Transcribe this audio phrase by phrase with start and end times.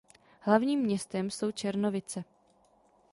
[0.39, 2.23] Hlavním městem jsou Černovice.